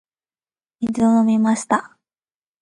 [0.79, 1.95] 水を飲みました。